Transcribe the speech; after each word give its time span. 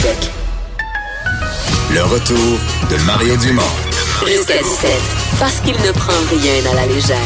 Québec. 0.00 0.30
Le 1.92 2.02
retour 2.04 2.58
de 2.90 2.96
Mario 3.04 3.36
Dumont. 3.36 3.62
Jusqu'à 4.26 4.62
17, 4.62 4.90
parce 5.38 5.60
qu'il 5.60 5.74
ne 5.74 5.92
prend 5.92 6.12
rien 6.30 6.70
à 6.70 6.74
la 6.74 6.86
légère. 6.86 7.16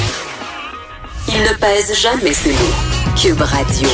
Il 1.29 1.41
ne 1.43 1.55
pèse 1.55 1.93
jamais 2.01 2.33
ses 2.33 2.53
mots. 2.53 3.15
Cube 3.21 3.41
Radio. 3.41 3.89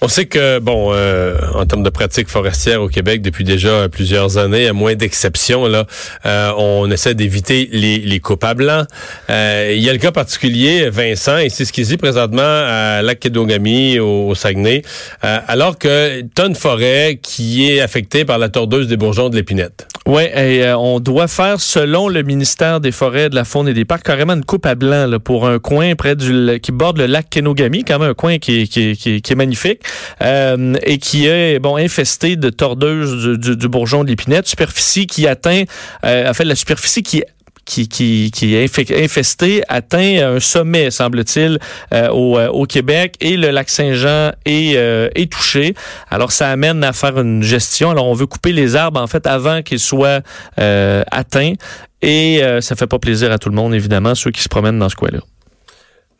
On 0.00 0.06
sait 0.06 0.26
que, 0.26 0.60
bon, 0.60 0.90
euh, 0.92 1.36
en 1.54 1.66
termes 1.66 1.82
de 1.82 1.90
pratique 1.90 2.28
forestière 2.28 2.80
au 2.80 2.88
Québec, 2.88 3.20
depuis 3.20 3.42
déjà 3.42 3.88
plusieurs 3.88 4.38
années, 4.38 4.68
à 4.68 4.72
moins 4.72 4.94
d'exceptions, 4.94 5.66
là, 5.66 5.86
euh, 6.24 6.52
on 6.56 6.88
essaie 6.88 7.14
d'éviter 7.14 7.68
les, 7.72 7.98
les 7.98 8.20
coupes 8.20 8.44
à 8.44 8.54
blanc. 8.54 8.84
Euh, 9.28 9.72
il 9.74 9.82
y 9.82 9.90
a 9.90 9.92
le 9.92 9.98
cas 9.98 10.12
particulier, 10.12 10.88
Vincent, 10.88 11.38
et 11.38 11.48
c'est 11.48 11.64
ce 11.64 11.72
qu'il 11.72 11.84
dit 11.84 11.96
présentement 11.96 12.42
à 12.42 13.02
Lac-Kédogami, 13.02 13.98
au, 13.98 14.36
Saguenay, 14.36 14.82
alors 15.20 15.78
que 15.78 16.22
t'as 16.32 16.46
une 16.46 16.54
forêt 16.54 17.18
qui 17.20 17.68
est 17.68 17.80
affectée 17.80 18.24
par 18.24 18.38
la 18.38 18.50
tordeuse 18.50 18.86
des 18.86 18.96
bourgeons 18.96 19.30
de 19.30 19.34
l'épinette. 19.34 19.88
Oui, 20.06 20.22
et 20.22 20.72
on 20.78 21.00
doit 21.00 21.26
faire, 21.26 21.60
selon 21.60 22.08
le 22.08 22.22
ministère 22.22 22.80
des 22.80 22.92
Forêts, 22.92 23.30
de 23.30 23.34
la 23.34 23.44
Faune 23.44 23.68
et 23.68 23.74
des 23.74 23.84
Parcs, 23.84 24.04
carrément 24.04 24.34
une 24.34 24.44
coupe 24.44 24.64
à 24.64 24.76
blanc 24.76 25.06
là, 25.06 25.18
pour 25.18 25.48
un 25.48 25.58
coin 25.58 25.96
près 25.96 26.14
du 26.14 26.60
qui 26.60 26.70
borde 26.70 26.98
le 26.98 27.06
lac 27.06 27.28
Kenogami, 27.28 27.84
quand 27.84 27.98
même 27.98 28.10
un 28.10 28.14
coin 28.14 28.38
qui 28.38 28.68
qui, 28.68 28.96
qui, 28.96 29.20
qui 29.20 29.32
est 29.32 29.36
magnifique. 29.36 29.82
Euh, 30.22 30.74
et 30.82 30.98
qui 30.98 31.26
est 31.26 31.58
bon 31.58 31.76
infesté 31.76 32.36
de 32.36 32.50
tordeuses 32.50 33.38
du, 33.38 33.68
bourgeon 33.68 34.04
de 34.04 34.08
l'épinette, 34.08 34.46
superficie 34.46 35.06
qui 35.06 35.26
atteint, 35.26 35.64
euh, 36.04 36.28
en 36.28 36.34
fait, 36.34 36.44
la 36.44 36.56
superficie 36.56 37.02
qui 37.02 37.22
qui, 37.64 37.86
qui, 37.86 38.30
qui, 38.32 38.54
est 38.54 39.04
infesté 39.04 39.62
atteint 39.68 40.36
un 40.36 40.40
sommet, 40.40 40.90
semble-t-il, 40.90 41.58
euh, 41.92 42.08
au, 42.08 42.40
au, 42.40 42.64
Québec 42.64 43.16
et 43.20 43.36
le 43.36 43.50
lac 43.50 43.68
Saint-Jean 43.68 44.32
est, 44.46 44.72
est 45.14 45.30
touché. 45.30 45.74
Alors, 46.10 46.32
ça 46.32 46.48
amène 46.48 46.82
à 46.82 46.94
faire 46.94 47.20
une 47.20 47.42
gestion. 47.42 47.90
Alors, 47.90 48.06
on 48.06 48.14
veut 48.14 48.24
couper 48.24 48.52
les 48.52 48.74
arbres, 48.74 48.98
en 48.98 49.06
fait, 49.06 49.26
avant 49.26 49.60
qu'ils 49.60 49.80
soient 49.80 50.20
atteints. 50.56 51.52
Et 52.00 52.40
ça 52.62 52.74
fait 52.74 52.86
pas 52.86 52.98
plaisir 52.98 53.30
à 53.32 53.38
tout 53.38 53.50
le 53.50 53.56
monde, 53.56 53.74
évidemment, 53.74 54.14
ceux 54.14 54.30
qui 54.30 54.40
se 54.40 54.48
promènent 54.48 54.78
dans 54.78 54.88
ce 54.88 54.96
coin-là. 54.96 55.20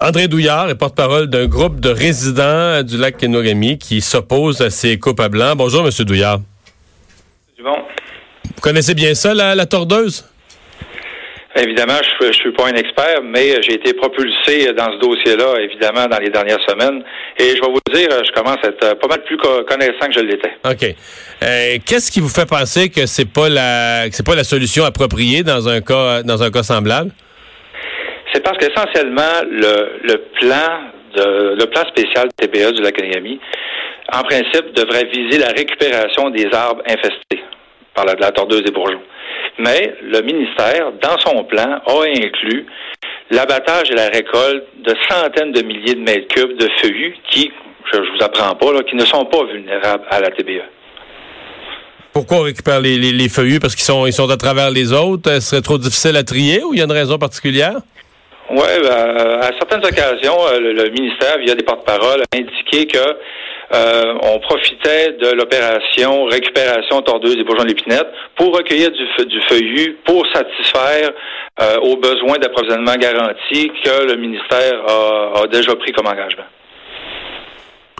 André 0.00 0.28
Douillard 0.28 0.70
est 0.70 0.76
porte-parole 0.76 1.26
d'un 1.26 1.46
groupe 1.46 1.80
de 1.80 1.88
résidents 1.88 2.84
du 2.84 2.96
lac 2.96 3.16
Kenogami 3.16 3.78
qui 3.78 4.00
s'oppose 4.00 4.60
à 4.60 4.70
ces 4.70 4.96
coupes 4.96 5.18
à 5.18 5.28
blanc. 5.28 5.54
Bonjour, 5.56 5.82
Monsieur 5.82 6.04
Douillard. 6.04 6.38
Bon. 7.60 7.74
Vous 8.44 8.60
connaissez 8.62 8.94
bien 8.94 9.14
ça, 9.14 9.34
la, 9.34 9.66
tordeuse? 9.66 10.24
Évidemment, 11.56 11.98
je 12.20 12.28
ne 12.28 12.32
suis 12.32 12.52
pas 12.52 12.68
un 12.68 12.74
expert, 12.74 13.22
mais 13.24 13.60
j'ai 13.62 13.74
été 13.74 13.92
propulsé 13.92 14.72
dans 14.72 14.92
ce 14.92 15.00
dossier-là, 15.00 15.60
évidemment, 15.62 16.06
dans 16.06 16.18
les 16.18 16.30
dernières 16.30 16.62
semaines. 16.68 17.02
Et 17.36 17.56
je 17.56 17.60
vais 17.60 17.68
vous 17.68 17.80
dire, 17.92 18.08
je 18.24 18.32
commence 18.40 18.58
à 18.62 18.68
être 18.68 19.00
pas 19.00 19.08
mal 19.08 19.24
plus 19.24 19.36
connaissant 19.36 20.06
que 20.06 20.12
je 20.12 20.20
l'étais. 20.20 20.52
OK. 20.64 20.94
Euh, 21.42 21.78
qu'est-ce 21.84 22.12
qui 22.12 22.20
vous 22.20 22.28
fait 22.28 22.48
penser 22.48 22.88
que 22.88 23.06
c'est 23.06 23.28
pas 23.28 23.48
la 23.48 24.08
c'est 24.12 24.24
pas 24.24 24.36
la 24.36 24.44
solution 24.44 24.84
appropriée 24.84 25.42
dans 25.42 25.68
un 25.68 25.80
cas 25.80 26.22
dans 26.22 26.40
un 26.44 26.52
cas 26.52 26.62
semblable? 26.62 27.10
Parce 28.48 28.66
qu'essentiellement, 28.66 29.44
le, 29.50 30.00
le 30.04 30.16
plan 30.40 30.80
de, 31.14 31.54
le 31.54 31.66
spécial 31.90 32.28
de 32.40 32.82
l'académie, 32.82 33.38
en 34.10 34.22
principe, 34.22 34.72
devrait 34.74 35.04
viser 35.14 35.38
la 35.38 35.48
récupération 35.48 36.30
des 36.30 36.46
arbres 36.54 36.82
infestés 36.86 37.44
par 37.94 38.06
la, 38.06 38.14
tordeuse 38.30 38.62
des 38.62 38.70
bourgeons. 38.70 39.02
Mais 39.58 39.92
le 40.02 40.22
ministère, 40.22 40.92
dans 41.02 41.18
son 41.18 41.44
plan, 41.44 41.82
a 41.86 42.04
inclus 42.06 42.64
l'abattage 43.30 43.90
et 43.90 43.94
la 43.94 44.08
récolte 44.08 44.64
de 44.82 44.94
centaines 45.10 45.52
de 45.52 45.60
milliers 45.60 45.96
de 45.96 46.00
mètres 46.00 46.28
cubes 46.28 46.56
de 46.56 46.70
feuillus 46.80 47.16
qui, 47.30 47.52
je, 47.92 47.98
ne 47.98 48.02
vous 48.02 48.24
apprends 48.24 48.54
pas, 48.54 48.82
qui 48.84 48.96
ne 48.96 49.04
sont 49.04 49.26
pas 49.26 49.44
vulnérables 49.44 50.04
à 50.08 50.20
la 50.20 50.30
TBA. 50.30 50.64
Pourquoi 52.14 52.38
on 52.38 52.42
récupère 52.44 52.80
les, 52.80 53.28
feuillus? 53.28 53.60
Parce 53.60 53.74
qu'ils 53.74 53.84
sont, 53.84 54.10
sont 54.10 54.30
à 54.30 54.38
travers 54.38 54.70
les 54.70 54.94
autres? 54.94 55.34
Ce 55.34 55.40
serait 55.40 55.60
trop 55.60 55.76
difficile 55.76 56.16
à 56.16 56.22
trier 56.22 56.64
ou 56.64 56.72
il 56.72 56.78
y 56.78 56.80
a 56.80 56.86
une 56.86 56.92
raison 56.92 57.18
particulière? 57.18 57.76
Oui, 58.50 58.66
ben, 58.82 59.40
à 59.40 59.50
certaines 59.58 59.84
occasions, 59.84 60.38
euh, 60.46 60.58
le, 60.58 60.90
ministère, 60.90 61.36
via 61.38 61.54
des 61.54 61.62
porte-paroles, 61.62 62.22
a 62.22 62.36
indiqué 62.36 62.86
que 62.86 62.98
euh, 63.74 64.14
on 64.22 64.38
profitait 64.38 65.12
de 65.20 65.32
l'opération 65.32 66.24
récupération 66.24 67.02
tordeuse 67.02 67.36
des 67.36 67.44
bourgeons 67.44 67.64
de 67.64 67.68
l'épinette 67.68 68.06
pour 68.36 68.56
recueillir 68.56 68.90
du, 68.90 69.26
du 69.26 69.40
feuillu 69.48 69.98
pour 70.06 70.26
satisfaire 70.32 71.10
euh, 71.60 71.76
aux 71.80 71.96
besoins 71.96 72.38
d'approvisionnement 72.38 72.94
garanti 72.94 73.70
que 73.84 74.06
le 74.06 74.16
ministère 74.16 74.80
a, 74.86 75.46
déjà 75.48 75.76
pris 75.76 75.92
comme 75.92 76.06
engagement. 76.06 76.46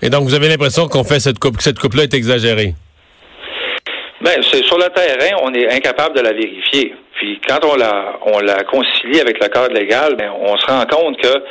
Et 0.01 0.09
donc, 0.09 0.25
vous 0.25 0.35
avez 0.35 0.49
l'impression 0.49 0.89
qu'on 0.89 1.05
fait 1.05 1.21
cette 1.21 1.39
coupe, 1.39 1.59
que 1.59 1.63
cette 1.63 1.79
coupe-là 1.79 2.05
est 2.05 2.15
exagérée? 2.15 2.73
Ben, 4.23 4.43
c'est 4.43 4.65
sur 4.65 4.79
le 4.79 4.89
terrain, 4.89 5.37
on 5.43 5.53
est 5.53 5.71
incapable 5.71 6.17
de 6.17 6.23
la 6.23 6.33
vérifier. 6.33 6.95
Puis 7.19 7.41
quand 7.47 7.59
on 7.65 7.75
la, 7.75 8.21
on 8.27 8.39
la 8.39 8.63
concilie 8.63 9.21
avec 9.21 9.43
le 9.43 9.49
cadre 9.49 9.75
légal, 9.75 10.15
ben, 10.15 10.31
on 10.41 10.57
se 10.57 10.67
rend 10.67 10.85
compte 10.87 11.21
que 11.21 11.43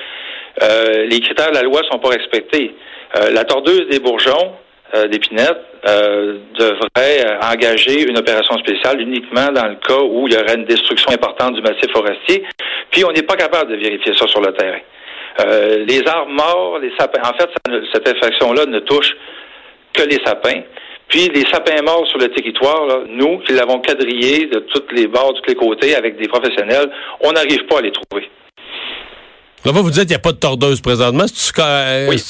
euh, 0.64 1.06
les 1.06 1.20
critères 1.20 1.50
de 1.50 1.56
la 1.56 1.62
loi 1.62 1.82
sont 1.92 2.00
pas 2.00 2.10
respectés. 2.10 2.74
Euh, 3.18 3.32
la 3.32 3.44
tordeuse 3.44 3.88
des 3.90 4.00
bourgeons 4.00 4.54
euh, 4.96 5.08
d'épinette 5.08 5.60
euh, 5.88 6.38
devrait 6.58 7.38
engager 7.44 8.08
une 8.08 8.18
opération 8.18 8.58
spéciale 8.60 9.02
uniquement 9.02 9.52
dans 9.52 9.68
le 9.68 9.76
cas 9.76 10.00
où 10.02 10.28
il 10.28 10.34
y 10.34 10.38
aurait 10.38 10.56
une 10.56 10.66
destruction 10.66 11.12
importante 11.12 11.56
du 11.56 11.62
massif 11.62 11.92
forestier. 11.92 12.46
Puis 12.90 13.04
on 13.04 13.12
n'est 13.12 13.24
pas 13.24 13.36
capable 13.36 13.72
de 13.72 13.76
vérifier 13.76 14.14
ça 14.16 14.26
sur 14.28 14.40
le 14.40 14.54
terrain. 14.54 14.80
les 15.86 16.02
arbres 16.08 16.32
morts, 16.32 16.80
les 16.80 16.94
sapins. 16.98 17.22
En 17.24 17.38
fait, 17.38 17.50
cette 17.94 18.08
infection-là 18.08 18.66
ne 18.68 18.80
touche 18.80 19.12
que 19.94 20.04
les 20.04 20.20
sapins. 20.26 20.62
Puis 21.10 21.30
les 21.30 21.46
sapins 21.52 21.82
morts 21.84 22.06
sur 22.08 22.20
le 22.20 22.28
territoire, 22.30 23.04
nous 23.08 23.40
qui 23.40 23.54
l'avons 23.54 23.80
quadrillé 23.80 24.48
de 24.48 24.60
toutes 24.74 24.92
les 24.92 25.08
bords, 25.08 25.34
de 25.34 25.40
tous 25.40 25.50
les 25.50 25.56
côtés 25.56 25.96
avec 25.96 26.20
des 26.20 26.28
professionnels, 26.28 26.92
on 27.22 27.32
n'arrive 27.32 27.66
pas 27.68 27.80
à 27.80 27.82
les 27.82 27.92
trouver. 27.92 28.30
Là, 29.66 29.72
vous 29.72 29.90
dites 29.90 30.02
qu'il 30.02 30.10
n'y 30.10 30.16
a 30.16 30.20
pas 30.20 30.32
de 30.32 30.38
tordeuse 30.38 30.82
présentement. 30.82 31.26
Oui, 32.10 32.22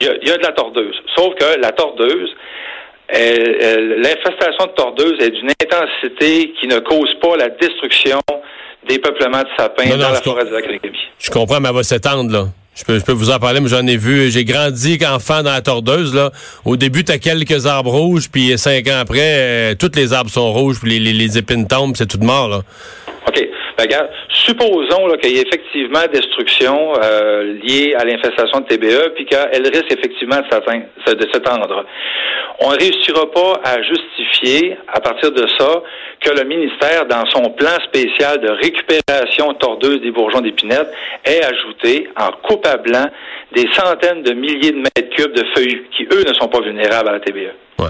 il 0.00 0.06
y, 0.06 0.30
a, 0.30 0.36
de 0.38 0.42
la 0.42 0.52
tordeuse. 0.52 0.96
Sauf 1.14 1.34
que 1.34 1.60
la 1.60 1.72
tordeuse, 1.72 2.30
l'infestation 3.10 4.66
de 4.66 4.72
tordeuse 4.72 5.20
est 5.20 5.30
d'une 5.30 5.50
intensité 5.50 6.52
qui 6.58 6.66
ne 6.66 6.78
cause 6.78 7.14
pas 7.20 7.36
la 7.36 7.50
destruction 7.50 8.20
des 8.88 8.98
peuplements 8.98 9.42
de 9.42 9.48
sapins 9.58 9.96
dans 9.96 10.10
la 10.10 10.22
forêt 10.22 10.44
de 10.44 10.50
la 10.50 10.60
Je 11.18 11.30
comprends, 11.30 11.60
mais 11.60 11.68
elle 11.68 11.74
va 11.74 11.82
s'étendre, 11.82 12.32
là. 12.32 12.44
Je 12.74 12.82
peux, 12.82 13.12
vous 13.12 13.30
en 13.30 13.38
parler, 13.38 13.60
mais 13.60 13.68
j'en 13.68 13.86
ai 13.86 13.96
vu. 13.96 14.30
J'ai 14.30 14.44
grandi 14.44 14.98
enfant 15.06 15.42
dans 15.42 15.52
la 15.52 15.60
tordeuse. 15.60 16.12
Là. 16.12 16.32
Au 16.64 16.76
début, 16.76 17.04
tu 17.04 17.12
as 17.12 17.18
quelques 17.18 17.66
arbres 17.66 17.92
rouges, 17.92 18.28
puis 18.30 18.58
cinq 18.58 18.88
ans 18.88 18.98
après, 18.98 19.18
euh, 19.20 19.74
tous 19.76 19.92
les 19.94 20.12
arbres 20.12 20.30
sont 20.30 20.52
rouges, 20.52 20.80
puis 20.80 20.98
les, 20.98 21.12
les, 21.12 21.38
épines 21.38 21.68
tombent, 21.68 21.96
c'est 21.96 22.06
tout 22.06 22.18
mort. 22.18 22.48
Là. 22.48 22.62
OK. 23.28 23.48
Regarde, 23.78 24.08
supposons 24.28 25.08
qu'il 25.20 25.32
y 25.32 25.38
ait 25.38 25.42
effectivement 25.42 26.00
destruction 26.12 26.94
euh, 27.02 27.54
liée 27.62 27.94
à 27.98 28.04
l'infestation 28.04 28.60
de 28.60 28.66
TBE, 28.66 29.14
puis 29.14 29.26
qu'elle 29.26 29.66
risque 29.66 29.92
effectivement 29.92 30.38
de 30.38 31.26
s'étendre. 31.32 31.84
On 32.60 32.70
ne 32.70 32.78
réussira 32.78 33.30
pas 33.32 33.60
à 33.64 33.82
justifier, 33.82 34.76
à 34.86 35.00
partir 35.00 35.32
de 35.32 35.44
ça, 35.58 35.82
que 36.20 36.30
le 36.30 36.44
ministère, 36.44 37.06
dans 37.06 37.26
son 37.26 37.50
plan 37.50 37.76
spécial 37.84 38.40
de 38.40 38.48
récupération 38.48 39.52
tordeuse 39.54 40.00
des 40.00 40.12
bourgeons 40.12 40.40
d'épinette, 40.40 40.88
ait 41.24 41.42
ajouté 41.44 42.08
en 42.16 42.30
coupe 42.46 42.66
à 42.66 42.76
blanc 42.76 43.06
des 43.54 43.66
centaines 43.72 44.22
de 44.22 44.32
milliers 44.34 44.70
de 44.70 44.78
mètres 44.78 45.10
cubes 45.16 45.34
de 45.34 45.44
feuilles 45.54 45.82
qui, 45.96 46.04
eux, 46.12 46.24
ne 46.26 46.34
sont 46.34 46.48
pas 46.48 46.60
vulnérables 46.60 47.08
à 47.08 47.12
la 47.12 47.20
TBE. 47.20 47.52
Ouais. 47.78 47.86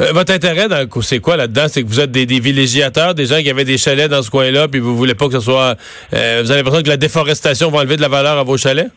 Euh, 0.00 0.12
votre 0.12 0.32
intérêt, 0.32 0.68
c'est 1.02 1.18
quoi 1.18 1.36
là-dedans? 1.36 1.66
C'est 1.68 1.82
que 1.82 1.88
vous 1.88 2.00
êtes 2.00 2.10
des, 2.10 2.26
des, 2.26 2.40
villégiateurs, 2.40 3.14
des 3.14 3.26
gens 3.26 3.40
qui 3.40 3.50
avaient 3.50 3.64
des 3.64 3.78
chalets 3.78 4.10
dans 4.10 4.22
ce 4.22 4.30
coin-là, 4.30 4.68
puis 4.68 4.80
vous 4.80 4.96
voulez 4.96 5.14
pas 5.14 5.26
que 5.26 5.34
ce 5.34 5.40
soit... 5.40 5.76
Euh, 6.12 6.42
vous 6.44 6.50
avez 6.50 6.60
l'impression 6.60 6.82
que 6.82 6.88
la 6.88 6.96
déforestation 6.96 7.70
va 7.70 7.78
enlever 7.80 7.96
de 7.96 8.02
la 8.02 8.08
valeur 8.08 8.38
à 8.38 8.44
vos 8.44 8.56
chalets? 8.56 8.90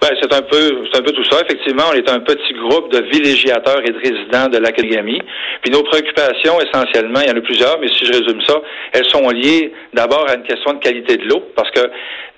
Ben, 0.00 0.10
c'est 0.22 0.32
un 0.32 0.42
peu, 0.42 0.84
c'est 0.92 1.00
un 1.00 1.02
peu 1.02 1.10
tout 1.10 1.24
ça. 1.24 1.40
Effectivement, 1.42 1.82
on 1.90 1.94
est 1.94 2.08
un 2.08 2.20
petit 2.20 2.52
groupe 2.54 2.92
de 2.92 3.00
villégiateurs 3.10 3.80
et 3.84 3.90
de 3.90 3.98
résidents 3.98 4.48
de 4.48 4.58
l'Académie. 4.58 5.20
Puis 5.60 5.72
nos 5.72 5.82
préoccupations, 5.82 6.60
essentiellement, 6.60 7.20
il 7.20 7.28
y 7.28 7.32
en 7.32 7.36
a 7.36 7.40
plusieurs, 7.40 7.80
mais 7.80 7.88
si 7.88 8.06
je 8.06 8.12
résume 8.12 8.40
ça, 8.42 8.60
elles 8.92 9.06
sont 9.06 9.28
liées 9.30 9.72
d'abord 9.94 10.28
à 10.28 10.36
une 10.36 10.44
question 10.44 10.74
de 10.74 10.78
qualité 10.78 11.16
de 11.16 11.24
l'eau, 11.24 11.42
parce 11.56 11.70
que 11.72 11.80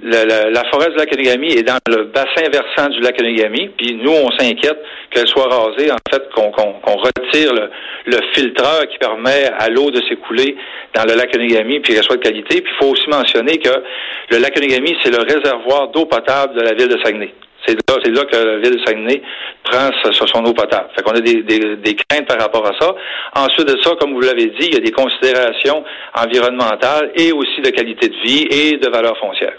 la, 0.03 0.65
forêt 0.73 0.89
de 0.89 0.97
l'Académie 0.97 1.53
est 1.53 1.63
dans 1.63 1.77
le 1.87 2.05
bassin 2.05 2.49
versant 2.51 2.89
du 2.89 3.01
lac 3.01 3.21
Onégami, 3.21 3.69
puis 3.77 3.95
nous, 3.95 4.13
on 4.13 4.31
s'inquiète 4.39 4.79
qu'elle 5.11 5.29
soit 5.29 5.49
rasée, 5.49 5.93
en 5.93 5.99
fait, 6.11 6.31
qu'on 6.35 6.97
retire 6.97 7.53
le, 7.53 7.69
le, 8.07 8.19
filtreur 8.33 8.89
qui 8.89 8.97
permet 8.97 9.51
à 9.59 9.69
l'eau 9.69 9.91
de 9.91 10.01
s'écouler 10.09 10.57
dans 10.95 11.05
le 11.05 11.15
lac 11.15 11.35
Onégami, 11.37 11.81
puis 11.81 11.93
qu'elle 11.93 12.05
soit 12.05 12.17
de 12.17 12.23
qualité. 12.23 12.63
Puis 12.63 12.73
il 12.73 12.83
faut 12.83 12.93
aussi 12.93 13.09
mentionner 13.11 13.59
que 13.59 13.83
le 14.31 14.39
lac 14.39 14.57
Onégami, 14.57 14.97
c'est 15.03 15.11
le 15.11 15.23
réservoir 15.23 15.89
d'eau 15.89 16.07
potable 16.07 16.55
de 16.55 16.63
la 16.63 16.73
ville 16.73 16.89
de 16.89 16.99
Saguenay. 17.05 17.35
C'est 17.67 17.75
là, 17.75 17.97
c'est 18.03 18.11
là 18.11 18.25
que 18.25 18.37
la 18.37 18.59
ville 18.59 18.79
de 18.79 18.85
Saguenay 18.85 19.23
prend 19.65 19.91
son 20.13 20.45
eau 20.45 20.53
potable. 20.53 20.89
Fait 20.97 21.03
qu'on 21.03 21.13
a 21.13 21.21
des, 21.21 21.43
des, 21.43 21.95
craintes 21.95 22.27
par 22.27 22.39
rapport 22.39 22.67
à 22.67 22.73
ça. 22.81 22.95
Ensuite 23.37 23.69
de 23.69 23.81
ça, 23.83 23.93
comme 24.01 24.15
vous 24.15 24.21
l'avez 24.21 24.47
dit, 24.47 24.69
il 24.69 24.75
y 24.75 24.77
a 24.77 24.81
des 24.81 24.93
considérations 24.93 25.85
environnementales 26.15 27.13
et 27.17 27.33
aussi 27.33 27.61
de 27.61 27.71
qualité 27.71 28.09
de 28.09 28.17
vie 28.25 28.47
et 28.51 28.77
de 28.79 28.89
valeur 28.89 29.17
foncière. 29.19 29.57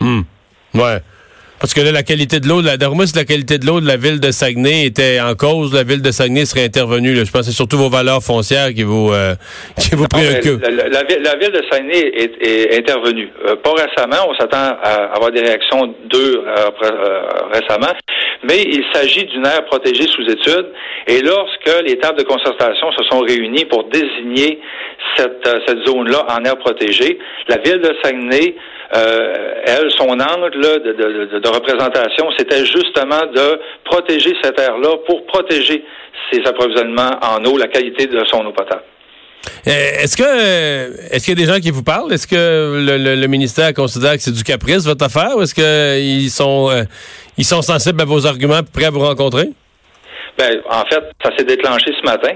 Hmm. 0.00 0.22
Ouais. 0.74 0.98
Parce 1.58 1.72
que 1.72 1.80
là, 1.80 1.90
la 1.90 2.02
qualité 2.02 2.38
de 2.40 2.48
l'eau, 2.48 2.60
la, 2.60 2.76
la 2.76 3.24
qualité 3.24 3.58
de 3.58 3.66
l'eau 3.66 3.80
de 3.80 3.86
la 3.86 3.96
ville 3.96 4.20
de 4.20 4.30
Saguenay 4.30 4.84
était 4.86 5.20
en 5.20 5.34
cause, 5.34 5.74
la 5.74 5.84
ville 5.84 6.02
de 6.02 6.10
Saguenay 6.10 6.44
serait 6.44 6.64
intervenue. 6.64 7.14
Là. 7.14 7.24
Je 7.24 7.30
pense 7.30 7.42
que 7.42 7.46
c'est 7.46 7.56
surtout 7.56 7.78
vos 7.78 7.88
valeurs 7.88 8.22
foncières 8.22 8.74
qui 8.74 8.82
vous, 8.82 9.12
euh, 9.12 9.34
qui 9.78 9.94
vous 9.94 10.06
préoccupent. 10.06 10.60
La, 10.62 10.70
la, 10.70 11.02
la, 11.02 11.36
ville 11.36 11.52
de 11.52 11.62
Saguenay 11.70 12.12
est, 12.14 12.46
est 12.46 12.78
intervenue. 12.78 13.30
Euh, 13.46 13.56
pas 13.56 13.72
récemment, 13.72 14.28
on 14.28 14.34
s'attend 14.34 14.76
à 14.82 15.14
avoir 15.14 15.32
des 15.32 15.40
réactions 15.40 15.86
d'eux 16.10 16.44
euh, 16.46 16.70
euh, 16.82 17.22
récemment, 17.52 17.92
mais 18.42 18.62
il 18.62 18.84
s'agit 18.92 19.24
d'une 19.24 19.46
aire 19.46 19.64
protégée 19.66 20.06
sous 20.06 20.22
étude. 20.22 20.66
Et 21.06 21.20
lorsque 21.20 21.82
les 21.84 21.98
tables 21.98 22.18
de 22.18 22.24
concertation 22.24 22.90
se 22.92 23.04
sont 23.04 23.20
réunies 23.20 23.64
pour 23.66 23.84
désigner 23.84 24.60
cette, 25.16 25.48
cette 25.66 25.86
zone-là 25.86 26.26
en 26.28 26.44
aire 26.44 26.58
protégée, 26.58 27.18
la 27.48 27.58
ville 27.58 27.80
de 27.80 27.94
Saguenay 28.02 28.54
euh, 28.94 29.62
elle, 29.64 29.90
son 29.90 30.10
angle 30.10 30.50
de, 30.50 30.92
de, 30.92 31.38
de, 31.38 31.48
représentation, 31.48 32.30
c'était 32.38 32.64
justement 32.64 33.26
de 33.34 33.60
protéger 33.84 34.32
cette 34.42 34.60
aire-là 34.60 34.96
pour 35.06 35.26
protéger 35.26 35.84
ses 36.30 36.46
approvisionnements 36.46 37.10
en 37.20 37.44
eau, 37.44 37.58
la 37.58 37.66
qualité 37.66 38.06
de 38.06 38.22
son 38.26 38.46
eau 38.46 38.52
potable. 38.52 38.84
Euh, 39.66 39.70
est-ce 40.02 40.16
que 40.16 41.12
est-ce 41.12 41.24
qu'il 41.24 41.38
y 41.38 41.42
a 41.42 41.46
des 41.46 41.52
gens 41.52 41.60
qui 41.60 41.70
vous 41.70 41.82
parlent? 41.82 42.12
Est-ce 42.12 42.26
que 42.26 42.80
le, 42.84 43.26
ministère 43.26 43.72
considère 43.74 44.14
que 44.14 44.20
c'est 44.20 44.32
du 44.32 44.44
caprice 44.44 44.84
votre 44.84 45.04
affaire 45.04 45.36
ou 45.36 45.42
est-ce 45.42 45.54
qu'ils 45.54 46.30
sont 46.30 46.70
euh, 46.70 46.84
ils 47.36 47.44
sont 47.44 47.62
sensibles 47.62 48.00
à 48.00 48.04
vos 48.04 48.26
arguments 48.26 48.60
prêts 48.62 48.86
à 48.86 48.90
vous 48.90 49.00
rencontrer? 49.00 49.50
Ben, 50.38 50.60
en 50.70 50.84
fait, 50.86 51.02
ça 51.24 51.30
s'est 51.36 51.44
déclenché 51.44 51.92
ce 51.98 52.04
matin. 52.04 52.34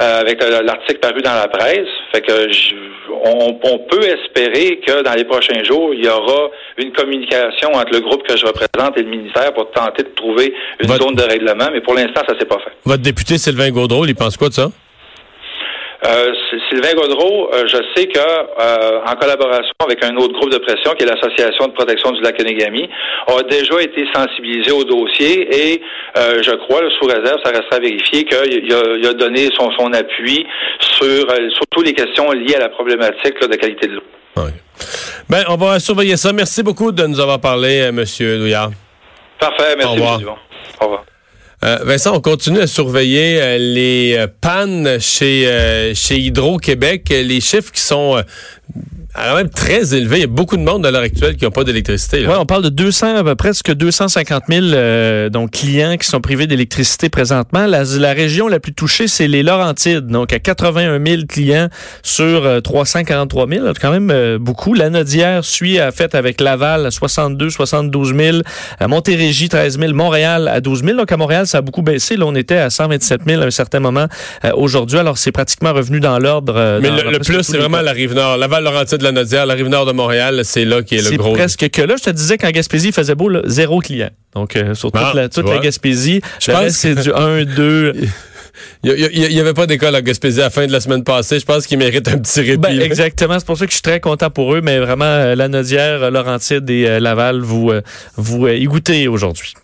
Euh, 0.00 0.22
avec 0.22 0.42
l'article 0.42 0.98
paru 0.98 1.22
dans 1.22 1.34
la 1.34 1.46
presse. 1.46 1.86
Fait 2.12 2.20
que 2.20 2.48
on, 3.26 3.78
peut 3.88 4.02
espérer 4.02 4.80
que 4.84 5.02
dans 5.02 5.14
les 5.14 5.24
prochains 5.24 5.62
jours, 5.62 5.94
il 5.94 6.04
y 6.04 6.08
aura 6.08 6.50
une 6.78 6.90
communication 6.90 7.72
entre 7.74 7.92
le 7.92 8.00
groupe 8.00 8.26
que 8.26 8.36
je 8.36 8.44
représente 8.44 8.98
et 8.98 9.02
le 9.02 9.10
ministère 9.10 9.54
pour 9.54 9.70
tenter 9.70 10.02
de 10.02 10.08
trouver 10.08 10.52
une 10.80 10.88
zone 10.88 11.14
de 11.14 11.22
règlement, 11.22 11.68
mais 11.72 11.80
pour 11.80 11.94
l'instant, 11.94 12.22
ça 12.28 12.36
s'est 12.36 12.44
pas 12.44 12.58
fait. 12.58 12.72
Votre 12.84 13.02
député 13.02 13.38
Sylvain 13.38 13.70
Gaudreau, 13.70 14.04
il 14.04 14.16
pense 14.16 14.36
quoi 14.36 14.48
de 14.48 14.54
ça? 14.54 14.68
Euh, 16.06 16.32
Sylvain 16.68 16.92
Gaudreau, 16.94 17.48
euh, 17.54 17.64
je 17.66 17.78
sais 17.96 18.06
que 18.06 18.18
euh, 18.18 19.00
en 19.06 19.14
collaboration 19.14 19.72
avec 19.82 20.04
un 20.04 20.14
autre 20.16 20.34
groupe 20.34 20.52
de 20.52 20.58
pression, 20.58 20.92
qui 20.92 21.04
est 21.04 21.06
l'Association 21.06 21.68
de 21.68 21.72
protection 21.72 22.10
du 22.10 22.20
lac 22.20 22.38
Onegami, 22.38 22.88
a 23.26 23.42
déjà 23.44 23.80
été 23.80 24.04
sensibilisé 24.12 24.70
au 24.70 24.84
dossier 24.84 25.72
et 25.72 25.80
je 26.16 26.54
crois, 26.56 26.80
sous 26.98 27.06
réserve, 27.06 27.38
ça 27.44 27.50
restera 27.50 27.76
à 27.76 27.80
vérifier 27.80 28.24
qu'il 28.24 28.72
a, 28.72 29.08
a, 29.08 29.12
donné 29.14 29.48
son, 29.58 29.70
son 29.78 29.92
appui 29.92 30.46
sur 30.80 31.26
surtout 31.50 31.82
les 31.82 31.92
questions 31.92 32.30
liées 32.32 32.56
à 32.56 32.60
la 32.60 32.68
problématique 32.68 33.40
de 33.40 33.56
qualité 33.56 33.88
de 33.88 33.94
l'eau. 33.94 34.02
Ben, 35.28 35.44
on 35.48 35.56
va 35.56 35.80
surveiller 35.80 36.16
ça. 36.16 36.32
Merci 36.32 36.62
beaucoup 36.62 36.92
de 36.92 37.06
nous 37.06 37.18
avoir 37.18 37.40
parlé, 37.40 37.90
Monsieur 37.92 38.38
Douillard. 38.38 38.70
Parfait, 39.38 39.74
merci. 39.76 39.88
Au 39.88 39.92
revoir. 39.92 40.20
Au 40.80 40.84
revoir. 40.84 41.04
Euh, 41.64 41.78
Vincent, 41.82 42.14
on 42.14 42.20
continue 42.20 42.60
à 42.60 42.66
surveiller 42.66 43.40
euh, 43.40 43.56
les 43.56 44.16
euh, 44.18 44.26
pannes 44.40 45.00
chez, 45.00 45.94
chez 45.94 46.18
Hydro-Québec, 46.18 47.08
les 47.08 47.40
chiffres 47.40 47.72
qui 47.72 47.80
sont 47.80 48.22
alors 49.16 49.36
même 49.36 49.48
très 49.48 49.94
élevé. 49.94 50.18
Il 50.18 50.20
y 50.22 50.24
a 50.24 50.28
beaucoup 50.28 50.56
de 50.56 50.62
monde 50.62 50.84
à 50.84 50.90
l'heure 50.90 51.02
actuelle 51.02 51.36
qui 51.36 51.44
n'ont 51.44 51.52
pas 51.52 51.62
d'électricité. 51.62 52.26
Oui, 52.26 52.34
on 52.36 52.46
parle 52.46 52.64
de 52.64 52.68
200, 52.68 53.36
presque 53.36 53.72
250 53.72 54.42
000 54.48 54.66
euh, 54.72 55.30
donc, 55.30 55.52
clients 55.52 55.96
qui 55.96 56.08
sont 56.08 56.20
privés 56.20 56.48
d'électricité 56.48 57.08
présentement. 57.10 57.66
La, 57.66 57.84
la, 57.84 58.12
région 58.12 58.48
la 58.48 58.58
plus 58.58 58.74
touchée, 58.74 59.06
c'est 59.06 59.28
les 59.28 59.44
Laurentides. 59.44 60.08
Donc, 60.08 60.32
à 60.32 60.40
81 60.40 61.04
000 61.04 61.22
clients 61.28 61.68
sur 62.02 62.60
343 62.62 63.48
000. 63.48 63.66
quand 63.80 63.92
même 63.92 64.10
euh, 64.10 64.38
beaucoup. 64.40 64.74
La 64.74 64.90
Nodière 64.90 65.44
suit, 65.44 65.78
à 65.78 65.92
fait 65.92 66.16
avec 66.16 66.40
Laval, 66.40 66.84
à 66.84 66.90
62, 66.90 67.50
72 67.50 68.16
000. 68.16 68.38
À 68.80 68.88
Montérégie, 68.88 69.48
13 69.48 69.78
000. 69.78 69.92
Montréal, 69.92 70.48
à 70.48 70.60
12 70.60 70.82
000. 70.82 70.96
Donc, 70.96 71.12
à 71.12 71.16
Montréal, 71.16 71.46
ça 71.46 71.58
a 71.58 71.60
beaucoup 71.60 71.82
baissé. 71.82 72.16
Là, 72.16 72.26
on 72.26 72.34
était 72.34 72.56
à 72.56 72.68
127 72.68 73.20
000 73.28 73.42
à 73.42 73.46
un 73.46 73.50
certain 73.50 73.78
moment 73.78 74.06
euh, 74.44 74.50
aujourd'hui. 74.56 74.98
Alors, 74.98 75.18
c'est 75.18 75.32
pratiquement 75.32 75.72
revenu 75.72 76.00
dans 76.00 76.18
l'ordre. 76.18 76.80
Mais 76.82 76.90
le, 76.90 77.20
plus, 77.20 77.44
c'est 77.44 77.58
vraiment 77.58 77.80
la 77.80 77.92
Rive-Nord. 78.56 78.72
Laval-Laurentide, 78.72 79.02
la 79.02 79.12
Nodière, 79.12 79.46
la 79.46 79.54
Rive-Nord 79.54 79.86
de 79.86 79.92
Montréal, 79.92 80.40
c'est 80.44 80.64
là 80.64 80.82
qui 80.82 80.96
est, 80.96 81.10
le 81.10 81.16
gros. 81.16 81.30
C'est 81.30 81.38
presque 81.38 81.70
que 81.70 81.82
là. 81.82 81.94
Je 81.98 82.04
te 82.04 82.10
disais 82.10 82.38
qu'en 82.38 82.50
Gaspésie, 82.50 82.88
il 82.88 82.92
faisait 82.92 83.14
beau, 83.14 83.28
là, 83.28 83.42
zéro 83.44 83.80
client. 83.80 84.10
Donc, 84.34 84.56
euh, 84.56 84.74
sur 84.74 84.90
toute, 84.90 85.00
ah, 85.02 85.12
la, 85.14 85.28
toute 85.28 85.48
la 85.48 85.58
Gaspésie, 85.58 86.20
je 86.40 86.50
pense 86.50 86.64
que 86.64 86.70
c'est 86.70 86.94
du 86.94 87.12
1, 87.12 87.44
2... 87.44 87.92
Il 88.84 89.10
n'y 89.30 89.40
avait 89.40 89.52
pas 89.52 89.66
d'école 89.66 89.96
à 89.96 90.00
Gaspésie 90.00 90.40
à 90.40 90.44
la 90.44 90.50
fin 90.50 90.64
de 90.64 90.70
la 90.70 90.80
semaine 90.80 91.02
passée. 91.02 91.40
Je 91.40 91.44
pense 91.44 91.66
qu'ils 91.66 91.76
méritent 91.76 92.06
un 92.06 92.18
petit 92.18 92.40
répit. 92.40 92.58
Ben, 92.58 92.80
exactement. 92.80 93.36
C'est 93.36 93.46
pour 93.46 93.58
ça 93.58 93.64
que 93.64 93.72
je 93.72 93.76
suis 93.76 93.82
très 93.82 93.98
content 93.98 94.30
pour 94.30 94.54
eux. 94.54 94.60
Mais 94.60 94.78
vraiment, 94.78 95.06
euh, 95.06 95.34
la 95.34 95.48
Nodière, 95.48 96.08
Laurentide 96.12 96.70
et 96.70 96.86
euh, 96.86 97.00
Laval, 97.00 97.40
vous, 97.40 97.72
vous 98.16 98.46
y 98.46 98.64
goûtez 98.66 99.08
aujourd'hui. 99.08 99.54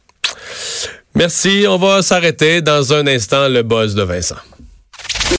Merci. 1.15 1.67
On 1.69 1.77
va 1.77 2.03
s'arrêter 2.03 2.63
dans 2.63 2.93
un 2.93 3.07
instant. 3.07 3.49
Le 3.49 3.63
boss 3.63 3.95
de 3.95 4.03
Vincent. 4.03 4.37